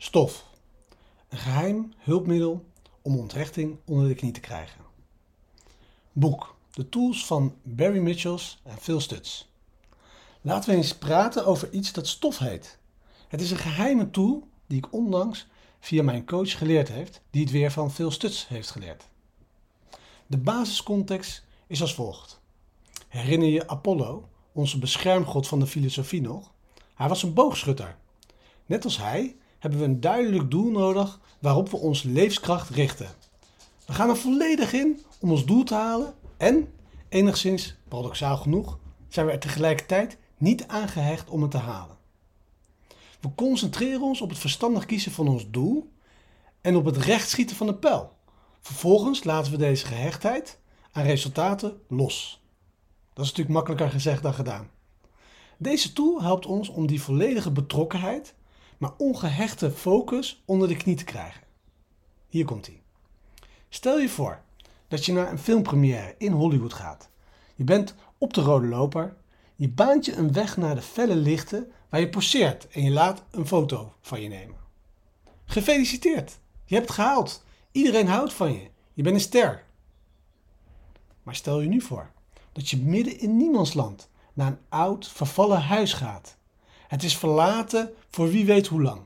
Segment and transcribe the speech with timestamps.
[0.00, 0.44] Stof.
[1.28, 2.64] Een geheim hulpmiddel
[3.02, 4.80] om onthechting onder de knie te krijgen.
[6.12, 6.56] Boek.
[6.70, 9.44] De tools van Barry Mitchells en Phil Stutz.
[10.40, 12.78] Laten we eens praten over iets dat stof heet.
[13.28, 15.46] Het is een geheime tool die ik onlangs
[15.80, 19.08] via mijn coach geleerd heeft, die het weer van Phil Stutz heeft geleerd.
[20.26, 22.40] De basiscontext is als volgt.
[23.08, 26.52] Herinner je Apollo, onze beschermgod van de filosofie nog?
[26.94, 27.96] Hij was een boogschutter.
[28.66, 33.08] Net als hij hebben we een duidelijk doel nodig waarop we onze levenskracht richten.
[33.86, 36.72] We gaan er volledig in om ons doel te halen en,
[37.08, 41.96] enigszins paradoxaal genoeg, zijn we er tegelijkertijd niet aangehecht om het te halen.
[43.20, 45.92] We concentreren ons op het verstandig kiezen van ons doel
[46.60, 48.12] en op het recht schieten van de pijl.
[48.60, 50.58] Vervolgens laten we deze gehechtheid
[50.92, 52.42] aan resultaten los.
[53.12, 54.70] Dat is natuurlijk makkelijker gezegd dan gedaan.
[55.56, 58.34] Deze tool helpt ons om die volledige betrokkenheid
[58.78, 61.42] maar ongehechte focus onder de knie te krijgen.
[62.28, 62.82] Hier komt hij.
[63.68, 64.40] Stel je voor
[64.88, 67.10] dat je naar een filmpremière in Hollywood gaat.
[67.54, 69.16] Je bent op de rode loper,
[69.56, 73.22] je baant je een weg naar de felle lichten waar je poseert en je laat
[73.30, 74.56] een foto van je nemen.
[75.44, 77.44] Gefeliciteerd, je hebt het gehaald.
[77.72, 78.70] Iedereen houdt van je.
[78.92, 79.64] Je bent een ster.
[81.22, 82.10] Maar stel je nu voor
[82.52, 86.37] dat je midden in niemandsland naar een oud, vervallen huis gaat
[86.88, 89.00] het is verlaten voor wie weet hoe lang.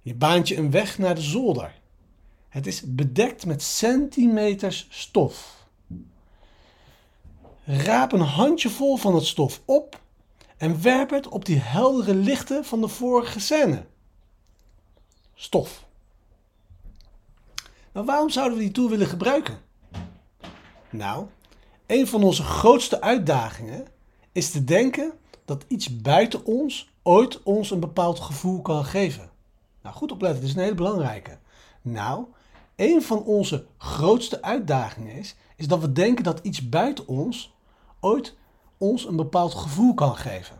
[0.00, 1.80] Je baant je een weg naar de zolder.
[2.48, 5.66] Het is bedekt met centimeters stof.
[7.64, 10.00] Raap een handjevol van het stof op
[10.56, 13.84] en werp het op die heldere lichten van de vorige scène.
[15.34, 15.84] Stof.
[17.92, 19.60] Maar waarom zouden we die tool willen gebruiken?
[20.90, 21.26] Nou,
[21.86, 23.86] een van onze grootste uitdagingen
[24.32, 25.12] is te denken
[25.52, 29.30] dat iets buiten ons ooit ons een bepaald gevoel kan geven.
[29.82, 31.38] Nou, goed opletten, dit is een hele belangrijke.
[31.82, 32.24] Nou,
[32.76, 37.54] een van onze grootste uitdagingen is, is dat we denken dat iets buiten ons
[38.00, 38.34] ooit
[38.78, 40.56] ons een bepaald gevoel kan geven.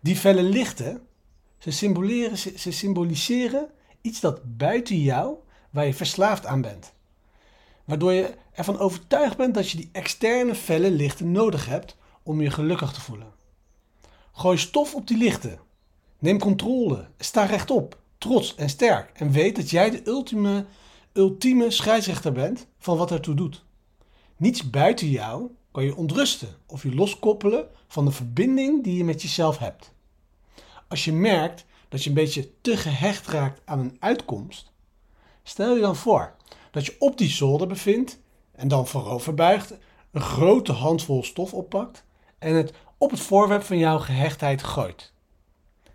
[0.00, 1.06] Die felle lichten,
[1.58, 5.36] ze, symboliseren, ze symboliseren iets dat buiten jou,
[5.70, 6.92] waar je verslaafd aan bent.
[7.84, 12.50] Waardoor je ervan overtuigd bent dat je die externe felle lichten nodig hebt om je
[12.50, 13.36] gelukkig te voelen.
[14.38, 15.60] Gooi stof op die lichten.
[16.18, 17.08] Neem controle.
[17.18, 19.10] Sta rechtop, trots en sterk.
[19.14, 20.66] En weet dat jij de ultieme,
[21.12, 23.64] ultieme scheidsrechter bent van wat ertoe doet.
[24.36, 29.22] Niets buiten jou kan je ontrusten of je loskoppelen van de verbinding die je met
[29.22, 29.92] jezelf hebt.
[30.88, 34.72] Als je merkt dat je een beetje te gehecht raakt aan een uitkomst,
[35.42, 36.34] stel je dan voor
[36.70, 38.20] dat je op die zolder bevindt
[38.52, 39.78] en dan voorover buigt,
[40.10, 42.04] een grote handvol stof oppakt
[42.38, 45.12] en het op het voorwerp van jouw gehechtheid gooit.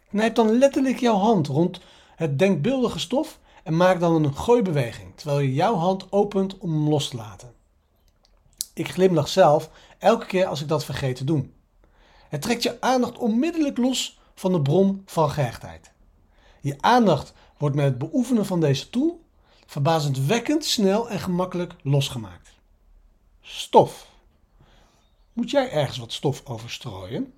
[0.09, 1.80] Knijp dan letterlijk jouw hand rond
[2.16, 6.90] het denkbeeldige stof en maak dan een gooibeweging, terwijl je jouw hand opent om hem
[6.90, 7.53] los te laten.
[8.74, 11.53] Ik glimlach zelf elke keer als ik dat vergeet te doen.
[12.30, 15.91] Het trekt je aandacht onmiddellijk los van de bron van gehechtheid.
[16.62, 19.22] Je aandacht wordt met het beoefenen van deze tool
[19.66, 22.50] verbazendwekkend snel en gemakkelijk losgemaakt.
[23.41, 24.08] Stof.
[25.33, 27.33] Moet jij ergens wat stof over strooien?